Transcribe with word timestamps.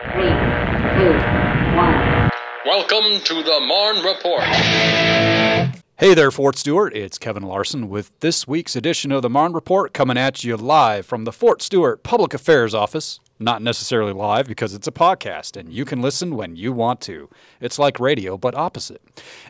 Three, 0.00 0.22
two, 0.22 1.12
one. 1.76 2.30
Welcome 2.64 3.20
to 3.22 3.42
the 3.42 3.60
Marne 3.60 4.02
Report. 4.02 4.42
Hey 5.98 6.14
there, 6.14 6.30
Fort 6.30 6.56
Stewart. 6.56 6.96
It's 6.96 7.18
Kevin 7.18 7.42
Larson 7.42 7.90
with 7.90 8.10
this 8.20 8.48
week's 8.48 8.74
edition 8.74 9.12
of 9.12 9.20
the 9.20 9.28
Marne 9.28 9.52
Report 9.52 9.92
coming 9.92 10.16
at 10.16 10.42
you 10.42 10.56
live 10.56 11.04
from 11.04 11.24
the 11.24 11.32
Fort 11.32 11.60
Stewart 11.60 12.02
Public 12.02 12.32
Affairs 12.32 12.74
Office. 12.74 13.20
Not 13.38 13.60
necessarily 13.60 14.14
live 14.14 14.46
because 14.46 14.72
it's 14.72 14.86
a 14.86 14.92
podcast 14.92 15.58
and 15.58 15.70
you 15.70 15.84
can 15.84 16.00
listen 16.00 16.34
when 16.34 16.56
you 16.56 16.72
want 16.72 17.02
to. 17.02 17.28
It's 17.60 17.78
like 17.78 18.00
radio, 18.00 18.38
but 18.38 18.54
opposite. 18.54 19.02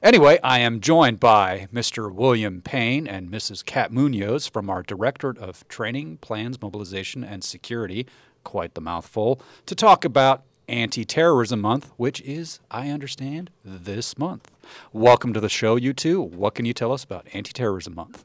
Anyway, 0.03 0.41
I 0.43 0.59
am 0.59 0.80
joined 0.80 1.21
by 1.21 1.69
Mr. 1.73 2.12
William 2.12 2.61
Payne 2.61 3.07
and 3.07 3.30
Mrs. 3.30 3.64
Kat 3.64 3.93
Munoz 3.93 4.48
from 4.48 4.69
our 4.69 4.82
Directorate 4.82 5.39
of 5.39 5.67
Training, 5.69 6.19
Plans, 6.19 6.61
Mobilization, 6.61 7.23
and 7.23 7.45
Security, 7.45 8.07
quite 8.45 8.75
the 8.75 8.81
mouthful, 8.81 9.41
to 9.67 9.75
talk 9.75 10.05
about 10.05 10.43
Anti 10.69 11.05
Terrorism 11.05 11.61
Month, 11.61 11.91
which 11.97 12.21
is, 12.21 12.61
I 12.71 12.91
understand, 12.91 13.51
this 13.65 14.17
month. 14.17 14.51
Welcome 14.93 15.33
to 15.33 15.41
the 15.41 15.48
show, 15.48 15.77
you 15.77 15.93
two. 15.93 16.21
What 16.21 16.55
can 16.55 16.65
you 16.65 16.73
tell 16.73 16.93
us 16.93 17.03
about 17.03 17.27
Anti 17.33 17.53
Terrorism 17.53 17.95
Month? 17.95 18.25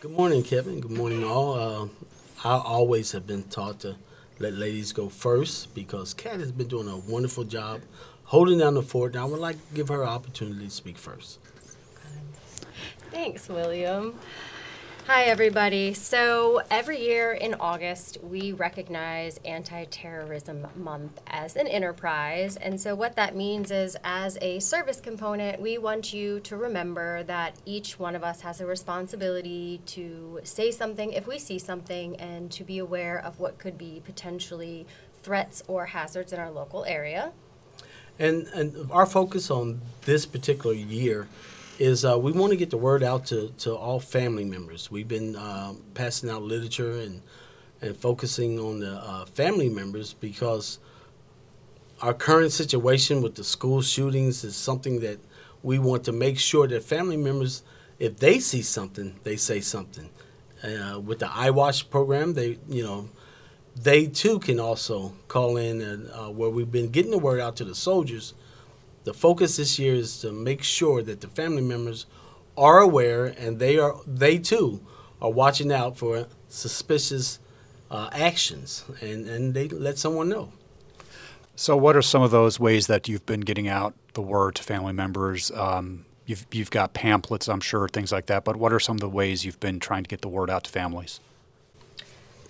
Good 0.00 0.10
morning, 0.10 0.42
Kevin. 0.42 0.80
Good 0.80 0.90
morning, 0.90 1.24
all. 1.24 1.54
Uh, 1.54 1.88
I 2.44 2.58
always 2.58 3.12
have 3.12 3.26
been 3.26 3.44
taught 3.44 3.80
to 3.80 3.96
let 4.38 4.52
ladies 4.52 4.92
go 4.92 5.08
first 5.08 5.74
because 5.74 6.12
Kat 6.12 6.38
has 6.40 6.52
been 6.52 6.68
doing 6.68 6.88
a 6.88 6.96
wonderful 6.96 7.44
job 7.44 7.80
holding 8.24 8.58
down 8.58 8.74
the 8.74 8.82
fort, 8.82 9.14
and 9.14 9.22
I 9.22 9.24
would 9.24 9.40
like 9.40 9.56
to 9.56 9.74
give 9.74 9.88
her 9.88 10.02
an 10.02 10.08
opportunity 10.08 10.66
to 10.66 10.70
speak 10.70 10.98
first. 10.98 11.38
Thanks, 13.10 13.48
William. 13.48 14.18
Hi, 15.08 15.26
everybody. 15.26 15.94
So, 15.94 16.62
every 16.68 17.00
year 17.00 17.30
in 17.30 17.54
August, 17.60 18.18
we 18.24 18.50
recognize 18.50 19.38
Anti 19.44 19.84
Terrorism 19.84 20.66
Month 20.74 21.20
as 21.28 21.54
an 21.54 21.68
enterprise. 21.68 22.56
And 22.56 22.80
so, 22.80 22.96
what 22.96 23.14
that 23.14 23.36
means 23.36 23.70
is, 23.70 23.96
as 24.02 24.36
a 24.42 24.58
service 24.58 25.00
component, 25.00 25.60
we 25.60 25.78
want 25.78 26.12
you 26.12 26.40
to 26.40 26.56
remember 26.56 27.22
that 27.22 27.54
each 27.64 28.00
one 28.00 28.16
of 28.16 28.24
us 28.24 28.40
has 28.40 28.60
a 28.60 28.66
responsibility 28.66 29.80
to 29.86 30.40
say 30.42 30.72
something 30.72 31.12
if 31.12 31.28
we 31.28 31.38
see 31.38 31.60
something 31.60 32.16
and 32.16 32.50
to 32.50 32.64
be 32.64 32.78
aware 32.78 33.16
of 33.16 33.38
what 33.38 33.58
could 33.58 33.78
be 33.78 34.02
potentially 34.04 34.88
threats 35.22 35.62
or 35.68 35.86
hazards 35.86 36.32
in 36.32 36.40
our 36.40 36.50
local 36.50 36.84
area. 36.84 37.30
And, 38.18 38.48
and 38.48 38.90
our 38.90 39.06
focus 39.06 39.52
on 39.52 39.82
this 40.04 40.26
particular 40.26 40.74
year 40.74 41.28
is 41.78 42.04
uh, 42.04 42.18
we 42.18 42.32
want 42.32 42.50
to 42.50 42.56
get 42.56 42.70
the 42.70 42.76
word 42.76 43.02
out 43.02 43.26
to, 43.26 43.52
to 43.58 43.74
all 43.74 44.00
family 44.00 44.44
members. 44.44 44.90
We've 44.90 45.08
been 45.08 45.36
uh, 45.36 45.74
passing 45.94 46.30
out 46.30 46.42
literature 46.42 46.92
and, 46.92 47.22
and 47.80 47.96
focusing 47.96 48.58
on 48.58 48.80
the 48.80 48.92
uh, 48.92 49.26
family 49.26 49.68
members 49.68 50.12
because 50.14 50.78
our 52.02 52.14
current 52.14 52.52
situation 52.52 53.22
with 53.22 53.34
the 53.34 53.44
school 53.44 53.82
shootings 53.82 54.44
is 54.44 54.56
something 54.56 55.00
that 55.00 55.18
we 55.62 55.78
want 55.78 56.04
to 56.04 56.12
make 56.12 56.38
sure 56.38 56.66
that 56.68 56.82
family 56.82 57.16
members, 57.16 57.62
if 57.98 58.18
they 58.18 58.38
see 58.38 58.62
something, 58.62 59.18
they 59.22 59.36
say 59.36 59.60
something. 59.60 60.10
Uh, 60.62 61.00
with 61.00 61.18
the 61.18 61.26
iWatch 61.26 61.90
program, 61.90 62.32
they 62.34 62.58
you 62.68 62.82
know 62.82 63.08
they 63.74 64.06
too 64.06 64.38
can 64.38 64.58
also 64.58 65.12
call 65.28 65.56
in 65.56 65.82
and 65.82 66.10
uh, 66.10 66.30
where 66.30 66.48
we've 66.48 66.72
been 66.72 66.88
getting 66.88 67.10
the 67.10 67.18
word 67.18 67.40
out 67.40 67.56
to 67.56 67.64
the 67.64 67.74
soldiers 67.74 68.32
the 69.06 69.14
focus 69.14 69.56
this 69.56 69.78
year 69.78 69.94
is 69.94 70.18
to 70.18 70.32
make 70.32 70.64
sure 70.64 71.00
that 71.00 71.20
the 71.20 71.28
family 71.28 71.62
members 71.62 72.06
are 72.58 72.80
aware 72.80 73.26
and 73.26 73.60
they 73.60 73.78
are 73.78 73.94
they 74.04 74.36
too 74.36 74.84
are 75.22 75.30
watching 75.30 75.72
out 75.72 75.96
for 75.96 76.26
suspicious 76.48 77.38
uh, 77.88 78.10
actions 78.10 78.84
and, 79.00 79.28
and 79.28 79.54
they 79.54 79.68
let 79.68 79.96
someone 79.96 80.28
know. 80.28 80.52
So, 81.54 81.76
what 81.76 81.94
are 81.96 82.02
some 82.02 82.20
of 82.20 82.32
those 82.32 82.58
ways 82.58 82.88
that 82.88 83.08
you've 83.08 83.24
been 83.26 83.42
getting 83.42 83.68
out 83.68 83.94
the 84.14 84.22
word 84.22 84.56
to 84.56 84.64
family 84.64 84.92
members? 84.92 85.52
Um, 85.52 86.04
you've 86.26 86.44
you've 86.50 86.72
got 86.72 86.92
pamphlets, 86.92 87.48
I'm 87.48 87.60
sure, 87.60 87.88
things 87.88 88.10
like 88.10 88.26
that. 88.26 88.44
But 88.44 88.56
what 88.56 88.72
are 88.72 88.80
some 88.80 88.96
of 88.96 89.00
the 89.00 89.08
ways 89.08 89.44
you've 89.44 89.60
been 89.60 89.78
trying 89.78 90.02
to 90.02 90.08
get 90.08 90.20
the 90.20 90.28
word 90.28 90.50
out 90.50 90.64
to 90.64 90.70
families? 90.70 91.20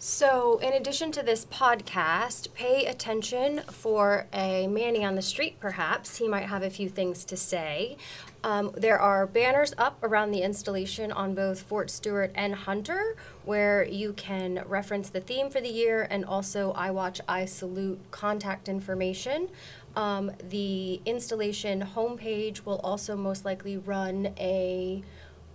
So, 0.09 0.59
in 0.59 0.73
addition 0.73 1.11
to 1.13 1.23
this 1.25 1.47
podcast, 1.47 2.55
pay 2.55 2.87
attention 2.87 3.63
for 3.63 4.29
a 4.33 4.69
Manny 4.69 5.05
on 5.05 5.17
the 5.17 5.21
street, 5.21 5.59
perhaps. 5.59 6.19
He 6.19 6.29
might 6.29 6.45
have 6.45 6.63
a 6.63 6.71
few 6.71 6.89
things 6.89 7.25
to 7.25 7.37
say. 7.37 7.97
Um, 8.45 8.71
there 8.77 9.01
are 9.01 9.27
banners 9.27 9.75
up 9.77 9.99
around 10.05 10.31
the 10.31 10.43
installation 10.43 11.11
on 11.11 11.35
both 11.35 11.63
Fort 11.63 11.91
Stewart 11.91 12.31
and 12.37 12.55
Hunter 12.55 13.17
where 13.45 13.85
you 13.85 14.13
can 14.13 14.63
reference 14.69 15.11
the 15.11 15.21
theme 15.21 15.51
for 15.51 15.61
the 15.61 15.69
year 15.69 16.07
and 16.09 16.25
also 16.25 16.71
I 16.71 16.93
Watch, 16.93 17.21
I 17.27 17.45
Salute 17.45 17.99
contact 18.13 18.69
information. 18.69 19.49
Um, 19.97 20.31
the 20.51 21.01
installation 21.05 21.83
homepage 21.97 22.65
will 22.65 22.79
also 22.85 23.17
most 23.17 23.45
likely 23.45 23.77
run 23.77 24.35
a 24.39 25.03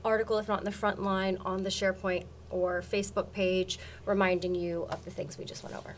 article, 0.03 0.37
if 0.39 0.49
not 0.49 0.59
in 0.59 0.65
the 0.65 0.73
front 0.73 1.01
line, 1.01 1.37
on 1.45 1.63
the 1.63 1.69
SharePoint 1.69 2.25
or 2.51 2.81
Facebook 2.81 3.31
page 3.31 3.79
reminding 4.05 4.55
you 4.55 4.87
of 4.89 5.03
the 5.05 5.11
things 5.11 5.37
we 5.37 5.45
just 5.45 5.63
went 5.63 5.75
over. 5.75 5.95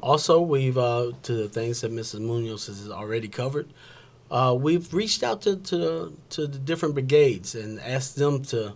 Also, 0.00 0.40
we've 0.40 0.78
uh, 0.78 1.12
to 1.22 1.32
the 1.32 1.48
things 1.48 1.80
that 1.80 1.92
Mrs. 1.92 2.20
Munoz 2.20 2.66
has 2.66 2.88
already 2.88 3.28
covered. 3.28 3.68
Uh, 4.30 4.54
we've 4.58 4.92
reached 4.92 5.22
out 5.22 5.42
to, 5.42 5.56
to 5.56 6.16
to 6.30 6.46
the 6.46 6.58
different 6.58 6.94
brigades 6.94 7.54
and 7.54 7.80
asked 7.80 8.16
them 8.16 8.42
to 8.44 8.74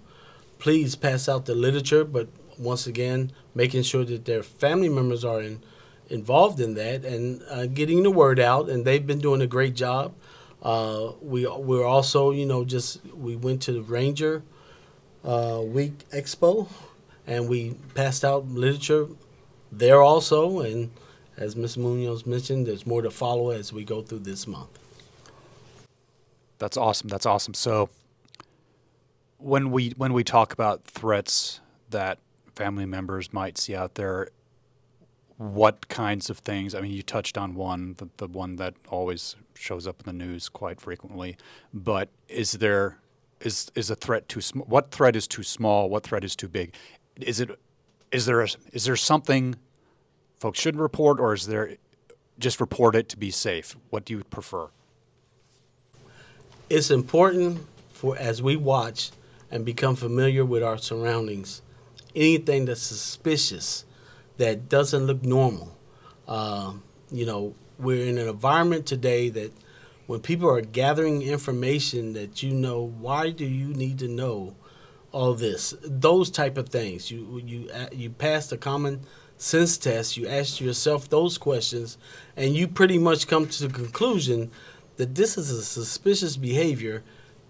please 0.58 0.96
pass 0.96 1.28
out 1.28 1.46
the 1.46 1.54
literature, 1.54 2.04
but 2.04 2.28
once 2.58 2.86
again, 2.86 3.32
making 3.54 3.82
sure 3.82 4.04
that 4.04 4.24
their 4.24 4.42
family 4.42 4.88
members 4.88 5.24
are 5.24 5.40
in, 5.40 5.60
involved 6.08 6.60
in 6.60 6.74
that 6.74 7.04
and 7.04 7.42
uh, 7.50 7.66
getting 7.66 8.02
the 8.02 8.10
word 8.10 8.38
out. 8.38 8.68
And 8.68 8.84
they've 8.84 9.06
been 9.06 9.18
doing 9.18 9.42
a 9.42 9.46
great 9.46 9.74
job. 9.74 10.14
Uh, 10.62 11.12
we 11.20 11.46
we're 11.46 11.84
also, 11.84 12.30
you 12.30 12.46
know, 12.46 12.64
just 12.64 13.04
we 13.14 13.34
went 13.34 13.62
to 13.62 13.72
the 13.72 13.82
Ranger 13.82 14.42
uh, 15.24 15.60
Week 15.64 16.08
Expo, 16.10 16.68
and 17.26 17.48
we 17.48 17.74
passed 17.94 18.24
out 18.24 18.46
literature 18.48 19.08
there 19.70 20.02
also. 20.02 20.60
And 20.60 20.90
as 21.36 21.56
Ms. 21.56 21.76
Munoz 21.76 22.26
mentioned, 22.26 22.66
there's 22.66 22.86
more 22.86 23.02
to 23.02 23.10
follow 23.10 23.50
as 23.50 23.72
we 23.72 23.84
go 23.84 24.02
through 24.02 24.20
this 24.20 24.46
month. 24.46 24.78
That's 26.58 26.76
awesome. 26.76 27.08
That's 27.08 27.26
awesome. 27.26 27.54
So 27.54 27.88
when 29.38 29.70
we 29.70 29.90
when 29.96 30.12
we 30.12 30.22
talk 30.22 30.52
about 30.52 30.84
threats 30.84 31.60
that 31.90 32.18
family 32.54 32.86
members 32.86 33.32
might 33.32 33.58
see 33.58 33.74
out 33.74 33.96
there, 33.96 34.28
what 35.36 35.88
kinds 35.88 36.30
of 36.30 36.38
things? 36.38 36.74
I 36.74 36.80
mean, 36.80 36.92
you 36.92 37.02
touched 37.02 37.36
on 37.36 37.54
one, 37.54 37.94
the, 37.98 38.08
the 38.18 38.28
one 38.28 38.56
that 38.56 38.74
always 38.88 39.34
shows 39.54 39.86
up 39.86 40.00
in 40.00 40.06
the 40.06 40.24
news 40.24 40.48
quite 40.48 40.80
frequently. 40.80 41.36
But 41.74 42.08
is 42.28 42.52
there 42.52 42.98
is 43.44 43.70
is 43.74 43.90
a 43.90 43.94
threat 43.94 44.28
too 44.28 44.40
small? 44.40 44.66
What 44.66 44.90
threat 44.90 45.16
is 45.16 45.26
too 45.26 45.42
small? 45.42 45.88
What 45.88 46.04
threat 46.04 46.24
is 46.24 46.36
too 46.36 46.48
big? 46.48 46.74
Is 47.20 47.40
it 47.40 47.50
is 48.10 48.26
there 48.26 48.40
a, 48.40 48.48
is 48.72 48.84
there 48.84 48.96
something 48.96 49.56
folks 50.38 50.60
should 50.60 50.76
report, 50.76 51.20
or 51.20 51.32
is 51.32 51.46
there 51.46 51.76
just 52.38 52.60
report 52.60 52.96
it 52.96 53.08
to 53.10 53.16
be 53.16 53.30
safe? 53.30 53.76
What 53.90 54.04
do 54.04 54.14
you 54.14 54.24
prefer? 54.24 54.68
It's 56.68 56.90
important 56.90 57.66
for 57.90 58.16
as 58.16 58.42
we 58.42 58.56
watch 58.56 59.10
and 59.50 59.64
become 59.64 59.94
familiar 59.94 60.44
with 60.44 60.62
our 60.62 60.78
surroundings, 60.78 61.62
anything 62.14 62.64
that's 62.64 62.80
suspicious, 62.80 63.84
that 64.38 64.68
doesn't 64.68 65.06
look 65.06 65.22
normal. 65.22 65.76
Uh, 66.26 66.72
you 67.10 67.26
know, 67.26 67.54
we're 67.78 68.06
in 68.06 68.18
an 68.18 68.28
environment 68.28 68.86
today 68.86 69.28
that 69.28 69.52
when 70.06 70.20
people 70.20 70.48
are 70.48 70.60
gathering 70.60 71.22
information 71.22 72.12
that 72.14 72.42
you 72.42 72.52
know, 72.52 72.82
why 72.82 73.30
do 73.30 73.44
you 73.44 73.68
need 73.68 73.98
to 74.00 74.08
know 74.08 74.54
all 75.12 75.34
this? 75.34 75.74
Those 75.82 76.30
type 76.30 76.56
of 76.58 76.68
things. 76.68 77.10
You 77.10 77.40
you 77.44 77.70
uh, 77.70 77.86
you 77.92 78.10
pass 78.10 78.48
the 78.48 78.56
common 78.56 79.00
sense 79.36 79.76
test. 79.76 80.16
You 80.16 80.28
ask 80.28 80.60
yourself 80.60 81.08
those 81.08 81.38
questions, 81.38 81.98
and 82.36 82.54
you 82.54 82.68
pretty 82.68 82.98
much 82.98 83.26
come 83.26 83.46
to 83.46 83.68
the 83.68 83.72
conclusion 83.72 84.50
that 84.96 85.14
this 85.14 85.38
is 85.38 85.50
a 85.50 85.62
suspicious 85.62 86.36
behavior. 86.36 87.02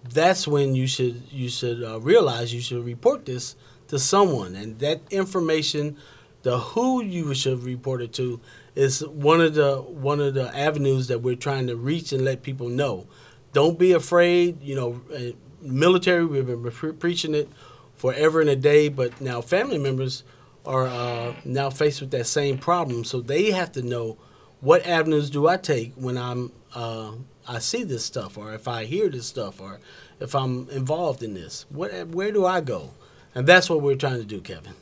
That's 0.03 0.47
when 0.47 0.75
you 0.75 0.87
should 0.87 1.23
you 1.31 1.49
should 1.49 1.83
uh, 1.83 1.99
realize 1.99 2.53
you 2.53 2.61
should 2.61 2.85
report 2.85 3.25
this 3.25 3.55
to 3.87 3.99
someone, 3.99 4.55
and 4.55 4.79
that 4.79 5.01
information, 5.11 5.97
the 6.43 6.59
who 6.59 7.01
you 7.01 7.33
should 7.33 7.63
report 7.63 8.01
it 8.01 8.13
to, 8.13 8.39
is 8.75 9.05
one 9.05 9.41
of 9.41 9.53
the 9.53 9.77
one 9.77 10.19
of 10.19 10.33
the 10.33 10.55
avenues 10.55 11.07
that 11.07 11.21
we're 11.21 11.35
trying 11.35 11.67
to 11.67 11.75
reach 11.75 12.11
and 12.11 12.23
let 12.23 12.41
people 12.41 12.69
know. 12.69 13.07
Don't 13.53 13.77
be 13.77 13.91
afraid. 13.91 14.61
You 14.61 14.75
know, 14.75 15.01
uh, 15.15 15.33
military 15.61 16.25
we've 16.25 16.45
been 16.47 16.71
pre- 16.71 16.93
preaching 16.93 17.35
it 17.35 17.49
forever 17.95 18.41
and 18.41 18.49
a 18.49 18.55
day, 18.55 18.89
but 18.89 19.21
now 19.21 19.41
family 19.41 19.77
members 19.77 20.23
are 20.65 20.87
uh, 20.87 21.33
now 21.45 21.69
faced 21.69 22.01
with 22.01 22.11
that 22.11 22.25
same 22.25 22.57
problem, 22.57 23.03
so 23.03 23.19
they 23.21 23.51
have 23.51 23.71
to 23.73 23.81
know 23.81 24.17
what 24.61 24.85
avenues 24.87 25.29
do 25.29 25.47
I 25.47 25.57
take 25.57 25.93
when 25.95 26.17
I'm 26.17 26.51
uh, 26.73 27.13
I 27.47 27.59
see 27.59 27.83
this 27.83 28.05
stuff, 28.05 28.37
or 28.37 28.53
if 28.53 28.67
I 28.67 28.85
hear 28.85 29.09
this 29.09 29.27
stuff, 29.27 29.59
or 29.61 29.79
if 30.19 30.33
I'm 30.33 30.69
involved 30.69 31.21
in 31.21 31.33
this. 31.33 31.65
What 31.69 32.07
where 32.07 32.31
do 32.31 32.45
I 32.45 32.61
go? 32.61 32.91
And 33.35 33.45
that's 33.47 33.69
what 33.69 33.81
we're 33.81 33.95
trying 33.95 34.19
to 34.19 34.25
do, 34.25 34.41
Kevin. 34.41 34.73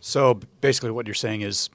So 0.00 0.40
basically, 0.60 0.90
what 0.90 1.06
you're 1.06 1.14
saying 1.14 1.42
is 1.42 1.70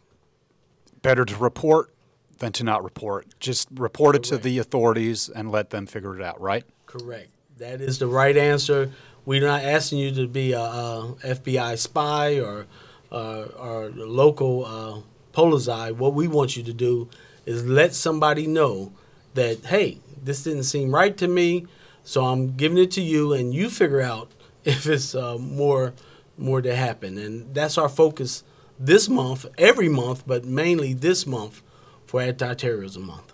better 1.05 1.23
to 1.23 1.37
report 1.37 1.93
than 2.39 2.51
to 2.51 2.63
not 2.63 2.83
report. 2.83 3.27
Just 3.39 3.67
report 3.75 4.15
it 4.15 4.23
to 4.23 4.37
the 4.37 4.57
authorities 4.57 5.29
and 5.29 5.51
let 5.51 5.69
them 5.69 5.85
figure 5.85 6.15
it 6.19 6.21
out, 6.21 6.41
right? 6.41 6.63
Correct. 6.87 7.29
That 7.59 7.79
is 7.79 7.99
the 7.99 8.07
right 8.07 8.35
answer. 8.35 8.91
We're 9.23 9.45
not 9.45 9.63
asking 9.63 9.99
you 9.99 10.11
to 10.15 10.27
be 10.27 10.53
a, 10.53 10.59
a 10.59 11.15
FBI 11.23 11.77
spy 11.77 12.39
or 12.39 12.65
uh, 13.11 13.43
or 13.57 13.89
local 13.91 14.65
uh, 14.65 15.01
Polizei. 15.31 15.91
What 15.91 16.15
we 16.15 16.27
want 16.27 16.57
you 16.57 16.63
to 16.63 16.73
do 16.73 17.07
is 17.45 17.65
let 17.65 17.93
somebody 17.93 18.47
know 18.47 18.91
that 19.35 19.63
hey, 19.65 19.99
this 20.21 20.43
didn't 20.43 20.63
seem 20.63 20.93
right 20.93 21.15
to 21.17 21.27
me, 21.27 21.67
so 22.03 22.25
I'm 22.25 22.55
giving 22.55 22.79
it 22.79 22.91
to 22.91 23.01
you, 23.01 23.31
and 23.31 23.53
you 23.53 23.69
figure 23.69 24.01
out 24.01 24.31
if 24.65 24.87
it's 24.87 25.13
uh, 25.13 25.37
more 25.37 25.93
more 26.37 26.61
to 26.61 26.75
happen. 26.75 27.17
And 27.17 27.53
that's 27.53 27.77
our 27.77 27.89
focus 27.89 28.43
this 28.79 29.09
month, 29.09 29.45
every 29.57 29.89
month, 29.89 30.23
but 30.25 30.45
mainly 30.45 30.93
this 30.93 31.25
month 31.25 31.61
for 32.05 32.21
Anti-Terrorism 32.21 33.05
Month. 33.05 33.33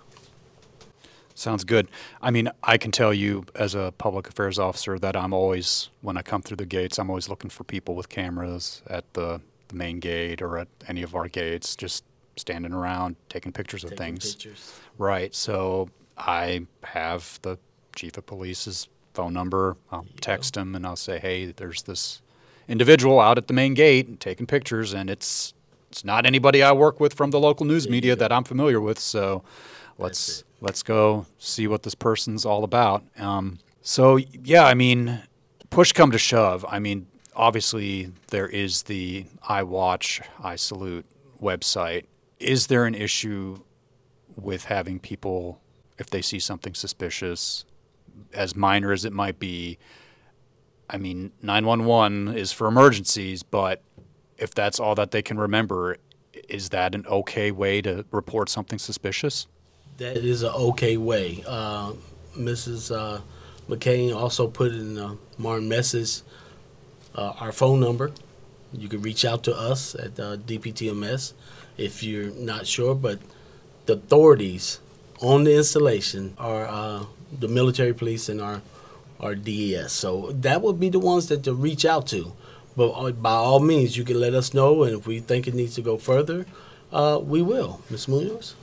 Sounds 1.34 1.64
good. 1.64 1.88
I 2.22 2.30
mean, 2.30 2.50
I 2.64 2.78
can 2.78 2.92
tell 2.92 3.14
you 3.14 3.46
as 3.56 3.74
a 3.74 3.94
public 3.98 4.30
affairs 4.30 4.60
officer 4.60 5.00
that 5.00 5.16
I'm 5.16 5.34
always, 5.34 5.90
when 6.02 6.16
I 6.16 6.22
come 6.22 6.44
through 6.44 6.58
the 6.58 6.66
gates, 6.66 7.00
I'm 7.00 7.10
always 7.10 7.30
looking 7.30 7.50
for 7.50 7.64
people 7.64 7.96
with 7.96 8.10
cameras 8.10 8.84
at 8.88 9.12
the, 9.14 9.42
the 9.70 9.76
main 9.76 10.00
gate 10.00 10.42
or 10.42 10.60
at 10.60 10.68
any 10.88 11.02
of 11.02 11.16
our 11.16 11.28
gates, 11.28 11.76
just 11.76 12.04
standing 12.36 12.74
around 12.74 13.16
taking 13.28 13.52
pictures 13.52 13.84
of 13.84 13.92
things. 13.92 14.36
pictures. 14.36 14.80
Right. 14.98 15.34
So 15.34 15.90
I 16.18 16.68
have 16.84 17.40
the 17.42 17.58
chief 17.96 18.18
of 18.18 18.26
police's 18.28 18.88
phone 19.14 19.34
number. 19.34 19.78
I'll 19.92 20.06
text 20.22 20.56
him 20.56 20.76
and 20.76 20.86
I'll 20.86 20.96
say, 20.96 21.20
"Hey, 21.20 21.52
there's 21.52 21.84
this 21.84 22.22
individual 22.72 23.20
out 23.20 23.38
at 23.38 23.48
the 23.48 23.54
main 23.54 23.74
gate 23.74 24.20
taking 24.20 24.48
pictures, 24.48 24.94
and 24.94 25.10
it's 25.10 25.54
it's 25.90 26.06
not 26.06 26.26
anybody 26.26 26.64
I 26.64 26.72
work 26.72 27.00
with 27.02 27.14
from 27.14 27.32
the 27.32 27.40
local 27.40 27.66
news 27.66 27.90
media 27.90 28.16
that 28.16 28.32
I'm 28.32 28.46
familiar 28.46 28.80
with. 28.80 28.98
So 28.98 29.44
let's 29.98 30.46
let's 30.62 30.82
go 30.82 31.26
see 31.38 31.68
what 31.68 31.84
this 31.84 31.96
person's 31.96 32.46
all 32.46 32.64
about." 32.64 33.04
Um, 33.18 33.60
so 33.82 34.18
yeah, 34.18 34.66
I 34.66 34.74
mean, 34.74 35.22
push 35.70 35.92
come 35.92 36.12
to 36.12 36.18
shove. 36.18 36.66
I 36.68 36.80
mean, 36.80 37.08
obviously 37.36 38.12
there 38.30 38.48
is 38.48 38.84
the 38.84 39.26
I 39.48 39.64
watch, 39.64 40.22
I 40.42 40.56
salute 40.56 41.06
website. 41.42 42.06
Is 42.40 42.68
there 42.68 42.86
an 42.86 42.96
issue 42.96 43.60
with 44.36 44.66
having 44.66 45.00
people, 45.00 45.60
if 45.98 46.10
they 46.10 46.22
see 46.22 46.40
something 46.40 46.74
suspicious, 46.74 47.66
as 48.34 48.56
minor 48.56 48.92
as 48.92 49.06
it 49.06 49.14
might 49.14 49.40
be, 49.40 49.78
I 50.92 50.98
mean, 50.98 51.32
911 51.42 52.38
is 52.38 52.52
for 52.52 52.68
emergencies, 52.68 53.44
but 53.44 53.82
if 54.38 54.54
that's 54.54 54.80
all 54.80 54.94
that 54.96 55.12
they 55.12 55.22
can 55.22 55.38
remember, 55.38 55.98
is 56.50 56.70
that 56.70 56.94
an 56.94 57.06
okay 57.08 57.50
way 57.52 57.82
to 57.82 58.06
report 58.12 58.50
something 58.50 58.78
suspicious? 58.78 59.48
That 59.98 60.18
is 60.18 60.44
an 60.44 60.52
okay 60.52 60.98
way. 60.98 61.44
Uh, 61.48 61.94
Mrs. 62.38 62.94
Uh, 62.94 63.22
McCain 63.70 64.14
also 64.14 64.48
put 64.48 64.74
in 64.74 64.96
the 64.96 65.18
Martin 65.38 65.70
message 65.70 66.24
uh, 67.16 67.34
our 67.40 67.54
phone 67.54 67.80
number. 67.80 68.12
You 68.74 68.90
can 68.90 69.02
reach 69.02 69.24
out 69.24 69.44
to 69.44 69.56
us 69.56 69.96
at 69.96 70.20
uh, 70.20 70.38
DPTMS 70.38 71.34
if 71.78 72.04
you're 72.04 72.32
not 72.32 72.68
sure, 72.68 72.96
but 72.96 73.20
the 73.86 73.94
authorities 73.94 74.80
on 75.22 75.44
the 75.46 75.56
installation 75.56 76.34
are 76.38 76.66
uh, 76.66 77.06
the 77.40 77.48
military 77.48 77.94
police 77.94 78.28
and 78.28 78.42
our 78.42 78.62
our 79.22 79.36
DES. 79.36 79.92
So 79.92 80.32
that 80.34 80.62
would 80.62 80.80
be 80.80 80.90
the 80.90 81.00
ones 81.00 81.28
that 81.30 81.44
to 81.44 81.54
reach 81.54 81.86
out 81.86 82.08
to. 82.08 82.34
But 82.76 82.92
uh, 82.92 83.12
by 83.12 83.34
all 83.34 83.60
means, 83.60 83.98
you 83.98 84.04
can 84.04 84.20
let 84.20 84.34
us 84.34 84.54
know, 84.54 84.84
and 84.84 84.98
if 84.98 85.08
we 85.08 85.20
think 85.20 85.48
it 85.48 85.54
needs 85.54 85.76
to 85.76 85.82
go 85.82 85.98
further, 85.98 86.46
uh, 86.92 87.20
we 87.22 87.42
will. 87.42 87.82
Ms. 87.90 88.08
Munoz? 88.08 88.56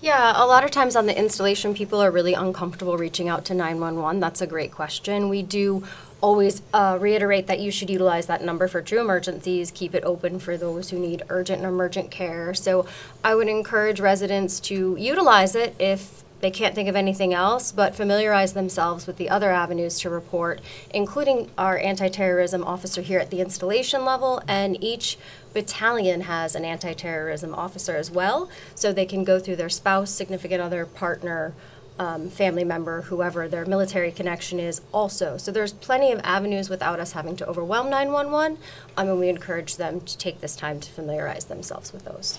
Yeah, 0.00 0.32
a 0.36 0.46
lot 0.46 0.62
of 0.62 0.70
times 0.70 0.94
on 0.94 1.06
the 1.06 1.18
installation, 1.18 1.74
people 1.74 2.02
are 2.02 2.10
really 2.10 2.34
uncomfortable 2.34 2.96
reaching 2.96 3.28
out 3.28 3.44
to 3.46 3.54
911. 3.54 4.20
That's 4.20 4.40
a 4.40 4.46
great 4.46 4.70
question. 4.70 5.28
We 5.28 5.42
do 5.42 5.84
always 6.20 6.62
uh, 6.72 6.98
reiterate 7.00 7.46
that 7.46 7.60
you 7.60 7.70
should 7.70 7.90
utilize 7.90 8.26
that 8.26 8.42
number 8.42 8.68
for 8.68 8.82
true 8.82 9.00
emergencies, 9.00 9.70
keep 9.70 9.94
it 9.94 10.04
open 10.04 10.38
for 10.38 10.56
those 10.56 10.90
who 10.90 10.98
need 10.98 11.22
urgent 11.28 11.62
and 11.62 11.68
emergent 11.68 12.10
care. 12.10 12.54
So 12.54 12.86
I 13.24 13.34
would 13.34 13.48
encourage 13.48 14.00
residents 14.00 14.60
to 14.60 14.96
utilize 14.98 15.54
it 15.54 15.74
if 15.78 16.24
they 16.40 16.50
can't 16.50 16.74
think 16.74 16.88
of 16.88 16.96
anything 16.96 17.32
else, 17.32 17.72
but 17.72 17.94
familiarize 17.94 18.52
themselves 18.52 19.06
with 19.06 19.16
the 19.16 19.30
other 19.30 19.50
avenues 19.50 19.98
to 20.00 20.10
report, 20.10 20.60
including 20.92 21.50
our 21.56 21.78
anti-terrorism 21.78 22.62
officer 22.62 23.00
here 23.00 23.18
at 23.18 23.30
the 23.30 23.40
installation 23.40 24.04
level, 24.04 24.42
and 24.46 24.82
each 24.82 25.16
battalion 25.54 26.22
has 26.22 26.54
an 26.54 26.64
anti-terrorism 26.64 27.54
officer 27.54 27.96
as 27.96 28.10
well, 28.10 28.50
so 28.74 28.92
they 28.92 29.06
can 29.06 29.24
go 29.24 29.38
through 29.38 29.56
their 29.56 29.70
spouse, 29.70 30.10
significant 30.10 30.60
other, 30.60 30.84
partner, 30.84 31.54
um, 31.98 32.28
family 32.28 32.64
member, 32.64 33.02
whoever 33.02 33.48
their 33.48 33.64
military 33.64 34.12
connection 34.12 34.60
is 34.60 34.82
also. 34.92 35.38
So 35.38 35.50
there's 35.50 35.72
plenty 35.72 36.12
of 36.12 36.20
avenues 36.22 36.68
without 36.68 37.00
us 37.00 37.12
having 37.12 37.36
to 37.36 37.46
overwhelm 37.46 37.88
911. 37.88 38.58
I 38.96 39.04
mean, 39.04 39.18
we 39.18 39.28
encourage 39.30 39.76
them 39.76 40.02
to 40.02 40.18
take 40.18 40.42
this 40.42 40.56
time 40.56 40.80
to 40.80 40.90
familiarize 40.90 41.46
themselves 41.46 41.94
with 41.94 42.04
those. 42.04 42.38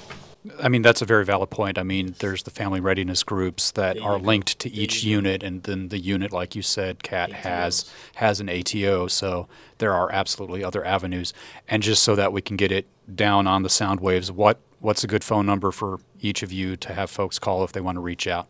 I 0.61 0.69
mean, 0.69 0.81
that's 0.81 1.01
a 1.01 1.05
very 1.05 1.25
valid 1.25 1.49
point. 1.49 1.77
I 1.77 1.83
mean, 1.83 2.15
there's 2.19 2.43
the 2.43 2.51
family 2.51 2.79
readiness 2.79 3.23
groups 3.23 3.71
that 3.71 3.95
There 3.95 4.03
are 4.03 4.19
linked 4.19 4.59
to 4.59 4.71
each 4.71 5.03
unit, 5.03 5.43
and 5.43 5.63
then 5.63 5.89
the 5.89 5.99
unit, 5.99 6.31
like 6.31 6.55
you 6.55 6.61
said, 6.61 7.03
Kat 7.03 7.31
has 7.31 7.91
has 8.15 8.39
an 8.39 8.49
ATO. 8.49 9.07
So 9.07 9.47
there 9.79 9.93
are 9.93 10.11
absolutely 10.11 10.63
other 10.63 10.85
avenues. 10.85 11.33
And 11.67 11.83
just 11.83 12.03
so 12.03 12.15
that 12.15 12.31
we 12.31 12.41
can 12.41 12.55
get 12.55 12.71
it 12.71 12.87
down 13.13 13.47
on 13.47 13.63
the 13.63 13.69
sound 13.69 13.99
waves, 13.99 14.31
what 14.31 14.59
what's 14.79 15.03
a 15.03 15.07
good 15.07 15.23
phone 15.23 15.45
number 15.45 15.71
for 15.71 15.99
each 16.21 16.43
of 16.43 16.51
you 16.51 16.75
to 16.77 16.93
have 16.93 17.09
folks 17.09 17.39
call 17.39 17.63
if 17.63 17.71
they 17.71 17.81
want 17.81 17.95
to 17.95 18.01
reach 18.01 18.27
out? 18.27 18.47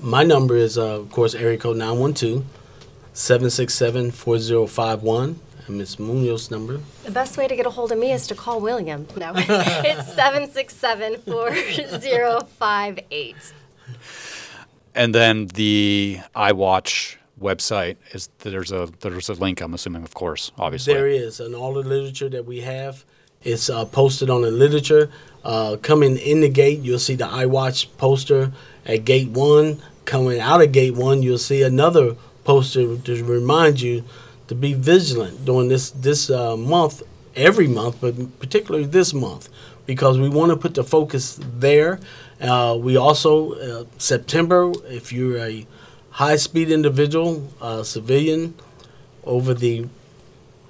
My 0.00 0.24
number 0.24 0.56
is, 0.56 0.76
uh, 0.76 1.00
of 1.00 1.12
course, 1.12 1.34
area 1.34 1.58
code 1.58 1.76
912 1.76 2.44
767 3.12 4.10
4051. 4.10 5.38
And 5.68 5.78
Ms. 5.78 5.96
Munoz's 5.96 6.50
number, 6.50 6.80
The 7.04 7.10
best 7.10 7.36
way 7.36 7.46
to 7.46 7.54
get 7.54 7.66
a 7.66 7.70
hold 7.70 7.92
of 7.92 7.98
me 7.98 8.12
is 8.12 8.26
to 8.26 8.34
call 8.34 8.60
William. 8.60 9.06
No, 9.16 9.32
it's 9.36 10.12
767 10.14 11.22
4058. 11.22 13.36
And 14.94 15.14
then 15.14 15.46
the 15.48 16.20
iWatch 16.36 17.16
website 17.40 17.96
is 18.12 18.28
there's 18.40 18.72
a 18.72 18.88
there's 19.00 19.28
a 19.28 19.34
link. 19.34 19.60
I'm 19.60 19.74
assuming, 19.74 20.02
of 20.02 20.14
course, 20.14 20.52
obviously. 20.58 20.94
there 20.94 21.08
is, 21.08 21.40
and 21.40 21.54
all 21.54 21.74
the 21.74 21.82
literature 21.82 22.28
that 22.28 22.44
we 22.44 22.60
have 22.60 23.04
is 23.42 23.70
uh, 23.70 23.84
posted 23.86 24.30
on 24.30 24.42
the 24.42 24.50
literature. 24.50 25.10
Uh, 25.44 25.76
coming 25.82 26.16
in 26.18 26.40
the 26.40 26.48
gate, 26.48 26.80
you'll 26.80 26.98
see 26.98 27.16
the 27.16 27.24
iWatch 27.26 27.86
poster 27.98 28.52
at 28.86 29.04
gate 29.04 29.30
one. 29.30 29.82
Coming 30.04 30.40
out 30.40 30.60
of 30.62 30.72
gate 30.72 30.94
one, 30.94 31.22
you'll 31.22 31.38
see 31.38 31.62
another 31.62 32.16
poster 32.44 32.96
to 32.96 33.24
remind 33.24 33.80
you 33.80 34.04
to 34.48 34.54
be 34.54 34.74
vigilant 34.74 35.44
during 35.44 35.68
this 35.68 35.90
this 35.90 36.30
uh, 36.30 36.56
month, 36.56 37.02
every 37.34 37.68
month, 37.68 38.00
but 38.00 38.38
particularly 38.38 38.86
this 38.86 39.14
month, 39.14 39.48
because 39.86 40.18
we 40.18 40.28
want 40.28 40.50
to 40.50 40.56
put 40.56 40.74
the 40.74 40.84
focus 40.84 41.38
there. 41.40 42.00
Uh, 42.40 42.76
we 42.78 42.96
also 42.96 43.52
uh, 43.52 43.84
September, 43.98 44.72
if 44.88 45.12
you're 45.12 45.38
a 45.38 45.66
high 46.10 46.36
speed 46.36 46.70
individual, 46.70 47.52
uh, 47.60 47.82
civilian, 47.82 48.54
over 49.24 49.54
the 49.54 49.86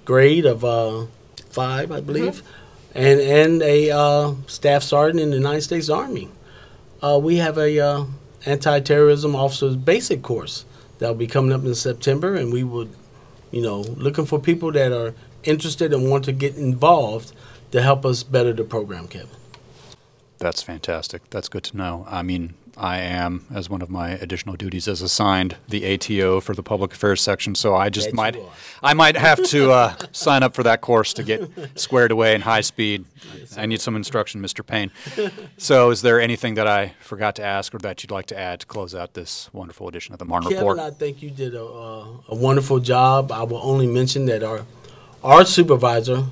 grade 0.04 0.46
of 0.46 0.64
uh, 0.64 1.06
five, 1.50 1.90
I 1.90 2.00
believe, 2.00 2.42
and 2.94 3.20
and 3.20 3.62
a 3.62 3.90
uh, 3.90 4.34
staff 4.46 4.82
sergeant 4.82 5.20
in 5.20 5.30
the 5.30 5.36
United 5.36 5.62
States 5.62 5.88
Army. 5.88 6.28
Uh, 7.02 7.18
we 7.20 7.36
have 7.36 7.58
a 7.58 7.80
uh, 7.80 8.04
anti-terrorism 8.46 9.34
officers 9.34 9.74
basic 9.76 10.22
course 10.22 10.64
that 10.98 11.08
will 11.08 11.14
be 11.14 11.26
coming 11.26 11.52
up 11.52 11.64
in 11.64 11.74
September, 11.74 12.36
and 12.36 12.52
we 12.52 12.62
would, 12.62 12.94
you 13.52 13.62
know, 13.62 13.80
looking 13.80 14.26
for 14.26 14.40
people 14.40 14.72
that 14.72 14.92
are 14.92 15.14
interested 15.44 15.92
and 15.92 16.10
want 16.10 16.24
to 16.24 16.32
get 16.32 16.56
involved 16.56 17.32
to 17.70 17.80
help 17.80 18.04
us 18.04 18.22
better 18.22 18.52
the 18.52 18.64
program, 18.64 19.06
Kevin. 19.06 19.28
That's 20.38 20.62
fantastic. 20.62 21.30
That's 21.30 21.48
good 21.48 21.62
to 21.64 21.76
know. 21.76 22.04
I 22.08 22.22
mean, 22.22 22.54
I 22.82 22.98
am, 22.98 23.46
as 23.54 23.70
one 23.70 23.80
of 23.80 23.88
my 23.88 24.10
additional 24.10 24.56
duties, 24.56 24.88
as 24.88 25.02
assigned 25.02 25.56
the 25.68 25.94
ATO 25.94 26.40
for 26.40 26.52
the 26.52 26.64
public 26.64 26.92
affairs 26.92 27.22
section. 27.22 27.54
So 27.54 27.76
I 27.76 27.90
just 27.90 28.08
you 28.08 28.14
might, 28.14 28.34
are. 28.34 28.42
I 28.82 28.92
might 28.92 29.16
have 29.16 29.40
to 29.44 29.70
uh, 29.70 29.94
sign 30.10 30.42
up 30.42 30.54
for 30.54 30.64
that 30.64 30.80
course 30.80 31.12
to 31.14 31.22
get 31.22 31.48
squared 31.76 32.10
away 32.10 32.34
in 32.34 32.40
high 32.40 32.60
speed. 32.60 33.04
I 33.56 33.66
need 33.66 33.80
some 33.80 33.94
instruction, 33.94 34.42
Mr. 34.42 34.66
Payne. 34.66 34.90
So, 35.58 35.90
is 35.90 36.02
there 36.02 36.20
anything 36.20 36.54
that 36.54 36.66
I 36.66 36.94
forgot 37.00 37.36
to 37.36 37.44
ask 37.44 37.72
or 37.72 37.78
that 37.78 38.02
you'd 38.02 38.10
like 38.10 38.26
to 38.26 38.38
add 38.38 38.60
to 38.60 38.66
close 38.66 38.96
out 38.96 39.14
this 39.14 39.48
wonderful 39.52 39.86
edition 39.86 40.12
of 40.12 40.18
the 40.18 40.24
Martin 40.24 40.50
Kevin, 40.50 40.66
Report? 40.66 40.78
I 40.80 40.90
think 40.90 41.22
you 41.22 41.30
did 41.30 41.54
a, 41.54 41.64
uh, 41.64 42.06
a 42.28 42.34
wonderful 42.34 42.80
job. 42.80 43.30
I 43.30 43.44
will 43.44 43.60
only 43.62 43.86
mention 43.86 44.26
that 44.26 44.42
our 44.42 44.66
our 45.22 45.44
supervisor, 45.44 46.24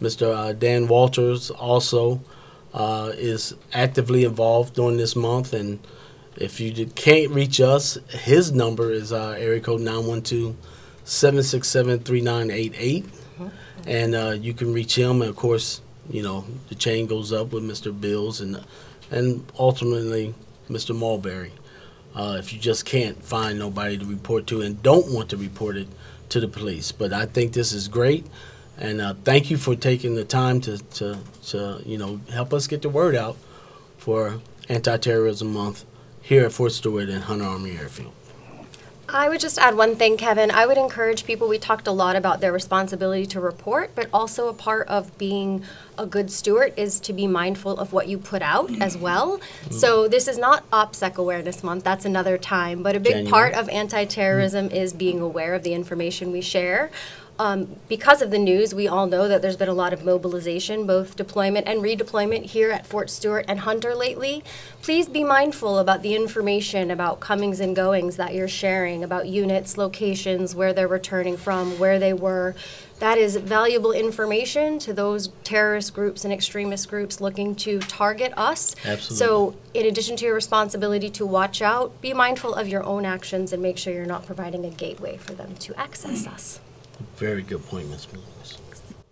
Mr. 0.00 0.34
Uh, 0.34 0.52
Dan 0.54 0.88
Walters, 0.88 1.50
also 1.50 2.22
uh, 2.74 3.12
is 3.14 3.54
actively 3.72 4.24
involved 4.24 4.74
during 4.74 4.96
this 4.96 5.16
month. 5.16 5.52
And 5.52 5.78
if 6.36 6.60
you 6.60 6.72
did- 6.72 6.94
can't 6.94 7.30
reach 7.30 7.60
us, 7.60 7.98
his 8.10 8.52
number 8.52 8.90
is 8.92 9.12
uh, 9.12 9.36
area 9.38 9.60
code 9.60 9.80
912 9.80 10.54
767 11.04 12.00
3988. 12.00 13.06
And 13.86 14.14
uh, 14.14 14.36
you 14.38 14.52
can 14.52 14.72
reach 14.72 14.96
him. 14.98 15.22
And 15.22 15.30
of 15.30 15.36
course, 15.36 15.80
you 16.10 16.22
know, 16.22 16.44
the 16.68 16.74
chain 16.74 17.06
goes 17.06 17.32
up 17.32 17.52
with 17.52 17.62
Mr. 17.64 17.98
Bills 17.98 18.40
and, 18.40 18.62
and 19.10 19.50
ultimately 19.58 20.34
Mr. 20.68 20.94
Mulberry. 20.94 21.52
Uh, 22.14 22.36
if 22.38 22.52
you 22.52 22.58
just 22.58 22.84
can't 22.84 23.22
find 23.22 23.58
nobody 23.58 23.96
to 23.96 24.04
report 24.04 24.46
to 24.48 24.60
and 24.60 24.82
don't 24.82 25.12
want 25.12 25.30
to 25.30 25.36
report 25.36 25.76
it 25.76 25.86
to 26.30 26.40
the 26.40 26.48
police. 26.48 26.92
But 26.92 27.12
I 27.12 27.26
think 27.26 27.52
this 27.52 27.72
is 27.72 27.88
great, 27.88 28.26
and 28.78 29.00
uh, 29.00 29.14
thank 29.24 29.50
you 29.50 29.56
for 29.56 29.74
taking 29.74 30.14
the 30.14 30.24
time 30.24 30.60
to, 30.62 30.78
to, 30.78 31.18
to 31.46 31.82
you 31.84 31.98
know 31.98 32.20
help 32.30 32.52
us 32.52 32.66
get 32.66 32.82
the 32.82 32.88
word 32.88 33.14
out 33.14 33.36
for 33.96 34.40
Anti-Terrorism 34.68 35.52
Month 35.52 35.84
here 36.20 36.44
at 36.44 36.52
Fort 36.52 36.72
Stewart 36.72 37.08
and 37.08 37.24
Hunter 37.24 37.44
Army 37.44 37.72
Airfield. 37.72 38.12
I 39.10 39.30
would 39.30 39.40
just 39.40 39.58
add 39.58 39.74
one 39.74 39.96
thing, 39.96 40.18
Kevin. 40.18 40.50
I 40.50 40.66
would 40.66 40.76
encourage 40.76 41.24
people, 41.24 41.48
we 41.48 41.58
talked 41.58 41.86
a 41.86 41.92
lot 41.92 42.14
about 42.14 42.42
their 42.42 42.52
responsibility 42.52 43.24
to 43.26 43.40
report, 43.40 43.92
but 43.94 44.08
also 44.12 44.48
a 44.48 44.52
part 44.52 44.86
of 44.88 45.16
being 45.16 45.64
a 45.96 46.04
good 46.04 46.30
steward 46.30 46.74
is 46.76 47.00
to 47.00 47.14
be 47.14 47.26
mindful 47.26 47.78
of 47.78 47.94
what 47.94 48.06
you 48.06 48.18
put 48.18 48.42
out 48.42 48.70
as 48.82 48.98
well. 48.98 49.40
So 49.70 50.08
this 50.08 50.28
is 50.28 50.36
not 50.36 50.70
OPSEC 50.70 51.14
Awareness 51.16 51.64
Month, 51.64 51.84
that's 51.84 52.04
another 52.04 52.36
time, 52.36 52.82
but 52.82 52.96
a 52.96 53.00
big 53.00 53.14
January. 53.14 53.30
part 53.30 53.54
of 53.54 53.70
anti-terrorism 53.70 54.70
is 54.70 54.92
being 54.92 55.20
aware 55.20 55.54
of 55.54 55.62
the 55.62 55.72
information 55.72 56.30
we 56.30 56.42
share. 56.42 56.90
Um, 57.40 57.76
because 57.88 58.20
of 58.20 58.32
the 58.32 58.38
news, 58.38 58.74
we 58.74 58.88
all 58.88 59.06
know 59.06 59.28
that 59.28 59.42
there's 59.42 59.56
been 59.56 59.68
a 59.68 59.74
lot 59.74 59.92
of 59.92 60.04
mobilization, 60.04 60.86
both 60.86 61.14
deployment 61.14 61.68
and 61.68 61.80
redeployment 61.80 62.46
here 62.46 62.72
at 62.72 62.84
Fort 62.84 63.10
Stewart 63.10 63.44
and 63.46 63.60
Hunter 63.60 63.94
lately. 63.94 64.42
Please 64.82 65.08
be 65.08 65.22
mindful 65.22 65.78
about 65.78 66.02
the 66.02 66.16
information 66.16 66.90
about 66.90 67.20
comings 67.20 67.60
and 67.60 67.76
goings 67.76 68.16
that 68.16 68.34
you're 68.34 68.48
sharing, 68.48 69.04
about 69.04 69.28
units, 69.28 69.78
locations, 69.78 70.56
where 70.56 70.72
they're 70.72 70.88
returning 70.88 71.36
from, 71.36 71.78
where 71.78 72.00
they 72.00 72.12
were. 72.12 72.56
That 72.98 73.18
is 73.18 73.36
valuable 73.36 73.92
information 73.92 74.80
to 74.80 74.92
those 74.92 75.28
terrorist 75.44 75.94
groups 75.94 76.24
and 76.24 76.32
extremist 76.32 76.88
groups 76.88 77.20
looking 77.20 77.54
to 77.56 77.78
target 77.78 78.32
us. 78.36 78.74
Absolutely. 78.84 79.16
So, 79.16 79.56
in 79.74 79.86
addition 79.86 80.16
to 80.16 80.24
your 80.24 80.34
responsibility 80.34 81.08
to 81.10 81.24
watch 81.24 81.62
out, 81.62 82.00
be 82.00 82.12
mindful 82.12 82.54
of 82.54 82.66
your 82.66 82.82
own 82.82 83.04
actions 83.04 83.52
and 83.52 83.62
make 83.62 83.78
sure 83.78 83.92
you're 83.92 84.06
not 84.06 84.26
providing 84.26 84.64
a 84.64 84.70
gateway 84.70 85.16
for 85.16 85.34
them 85.34 85.54
to 85.60 85.78
access 85.78 86.26
us. 86.26 86.58
Very 87.16 87.42
good 87.42 87.64
point, 87.66 87.88
Ms. 87.90 88.08
Williams. 88.12 88.58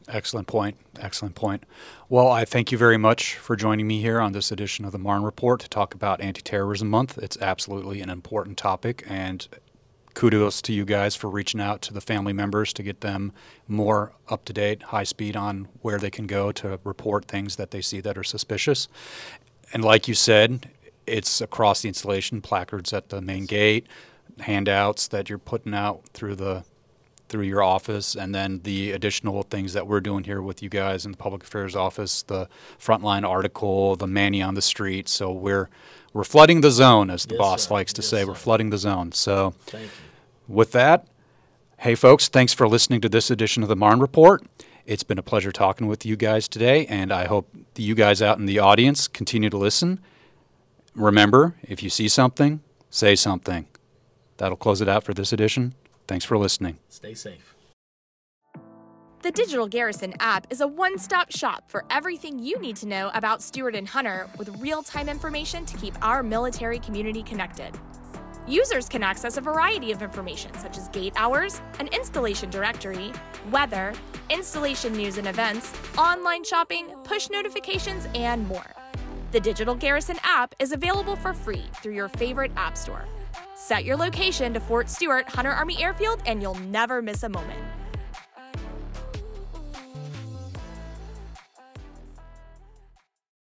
Excellent 0.09 0.47
point. 0.47 0.77
Excellent 1.01 1.35
point. 1.35 1.65
Well, 2.09 2.29
I 2.29 2.45
thank 2.45 2.71
you 2.71 2.79
very 2.79 2.97
much 2.97 3.35
for 3.37 3.57
joining 3.57 3.87
me 3.89 4.01
here 4.01 4.21
on 4.21 4.33
this 4.33 4.53
edition 4.53 4.85
of 4.85 4.93
the 4.93 4.99
Marne 4.99 5.25
Report 5.25 5.61
to 5.61 5.69
talk 5.69 5.95
about 5.95 6.21
Anti 6.21 6.43
Terrorism 6.43 6.89
Month. 6.89 7.19
It's 7.19 7.37
absolutely 7.41 8.01
an 8.01 8.11
important 8.11 8.57
topic, 8.57 9.05
and 9.09 9.49
kudos 10.15 10.63
to 10.63 10.73
you 10.73 10.85
guys 10.85 11.17
for 11.17 11.29
reaching 11.29 11.61
out 11.61 11.83
to 11.83 11.93
the 11.93 12.01
family 12.01 12.33
members 12.33 12.73
to 12.73 12.83
get 12.83 13.01
them 13.01 13.33
more 13.67 14.13
up 14.29 14.45
to 14.45 14.53
date, 14.53 14.85
high 14.85 15.05
speed 15.05 15.37
on 15.37 15.69
where 15.83 15.99
they 15.99 16.11
can 16.11 16.27
go 16.27 16.53
to 16.53 16.79
report 16.85 17.27
things 17.27 17.57
that 17.57 17.73
they 17.73 17.83
see 17.83 18.01
that 18.01 18.17
are 18.17 18.25
suspicious. 18.25 18.89
And 19.73 19.85
like 19.85 20.07
you 20.07 20.15
said, 20.15 20.71
it's 21.07 21.41
across 21.41 21.83
the 21.83 21.89
installation, 21.89 22.41
placards 22.41 22.93
at 22.93 23.09
the 23.09 23.21
main 23.21 23.45
gate, 23.45 23.89
handouts 24.41 25.09
that 25.09 25.29
you're 25.29 25.39
putting 25.39 25.75
out 25.75 26.09
through 26.15 26.37
the 26.37 26.65
through 27.29 27.45
your 27.45 27.63
office, 27.63 28.15
and 28.15 28.35
then 28.35 28.61
the 28.63 28.93
additional 28.93 29.43
things 29.43 29.73
that 29.73 29.87
we're 29.87 30.01
doing 30.01 30.25
here 30.25 30.41
with 30.41 30.63
you 30.63 30.69
guys 30.69 31.05
in 31.05 31.11
the 31.13 31.17
public 31.19 31.43
affairs 31.43 31.75
office, 31.75 32.23
the 32.23 32.49
frontline 32.81 33.25
article, 33.29 33.97
the 33.97 34.07
Manny 34.07 34.43
on 34.43 34.55
the 34.55 34.63
street. 34.63 35.09
So 35.09 35.33
we're 35.33 35.69
we're 36.13 36.25
flooding 36.25 36.61
the 36.63 36.71
zone, 36.71 37.11
as 37.11 37.27
the 37.27 37.35
Yes, 37.35 37.39
boss 37.39 37.63
sir. 37.69 37.75
likes 37.75 37.93
to 37.95 38.01
Yes, 38.03 38.09
say. 38.09 38.21
sir. 38.23 38.29
We're 38.29 38.35
flooding 38.35 38.71
the 38.71 38.79
zone. 38.79 39.13
So 39.13 39.55
Thank 39.67 39.85
you. 39.85 39.91
with 40.49 40.73
that, 40.73 41.07
hey 41.81 41.95
folks, 41.95 42.29
thanks 42.29 42.53
for 42.55 42.67
listening 42.69 43.01
to 43.03 43.09
this 43.09 43.31
edition 43.31 43.63
of 43.63 43.69
the 43.69 43.77
Marne 43.77 44.01
Report. 44.01 44.43
It's 44.87 45.03
been 45.03 45.19
a 45.19 45.23
pleasure 45.23 45.51
talking 45.53 45.89
with 45.89 46.07
you 46.07 46.17
guys 46.17 46.47
today, 46.49 46.87
and 46.87 47.13
I 47.13 47.27
hope 47.27 47.49
you 47.77 47.95
guys 47.97 48.23
out 48.23 48.39
in 48.39 48.47
the 48.47 48.61
audience 48.61 49.09
continue 49.09 49.51
to 49.51 49.57
listen. 49.59 49.99
Remember, 50.95 51.57
if 51.63 51.83
you 51.83 51.91
see 51.91 52.09
something, 52.09 52.61
say 52.89 53.15
something. 53.17 53.67
That'll 54.39 54.57
close 54.57 54.81
it 54.81 54.89
out 54.89 55.03
for 55.05 55.13
this 55.13 55.33
edition. 55.33 55.75
Thanks 56.07 56.25
for 56.25 56.39
listening. 56.39 56.79
Stay 56.89 57.15
safe. 57.15 57.55
The 59.23 59.33
Digital 59.33 59.67
Garrison 59.67 60.15
app 60.21 60.47
is 60.51 60.61
a 60.61 60.69
one 60.69 60.99
stop 60.99 61.33
shop 61.33 61.65
for 61.69 61.85
everything 61.91 62.39
you 62.39 62.61
need 62.61 62.77
to 62.77 62.87
know 62.87 63.11
about 63.13 63.43
Stewart 63.43 63.75
and 63.75 63.89
Hunter 63.89 64.29
with 64.39 64.49
real 64.61 64.83
time 64.83 65.09
information 65.09 65.67
to 65.67 65.77
keep 65.79 65.95
our 66.01 66.23
military 66.23 66.79
community 66.79 67.23
connected. 67.25 67.77
Users 68.47 68.89
can 68.89 69.03
access 69.03 69.37
a 69.37 69.41
variety 69.41 69.91
of 69.91 70.03
information 70.03 70.55
such 70.55 70.79
as 70.79 70.89
gate 70.91 71.13
hours, 71.17 71.61
an 71.81 71.89
installation 71.89 72.49
directory, 72.51 73.11
weather, 73.51 73.93
installation 74.31 74.93
news 74.93 75.19
and 75.19 75.27
events, 75.27 75.73
online 75.99 76.45
shopping, 76.45 76.87
push 77.03 77.29
notifications, 77.29 78.07
and 78.15 78.47
more. 78.47 78.71
The 79.33 79.41
Digital 79.41 79.75
Garrison 79.75 80.19
app 80.23 80.55
is 80.61 80.71
available 80.71 81.17
for 81.17 81.35
free 81.35 81.65
through 81.83 81.95
your 81.95 82.09
favorite 82.09 82.53
app 82.57 82.77
store. 82.77 83.05
Set 83.57 83.87
your 83.87 83.97
location 83.97 84.53
to 84.53 84.61
Fort 84.61 84.91
Stewart 84.91 85.27
Hunter 85.31 85.51
Army 85.51 85.83
Airfield 85.83 86.23
and 86.27 86.43
you'll 86.43 86.55
never 86.57 87.01
miss 87.01 87.23
a 87.23 87.29
moment. 87.29 87.59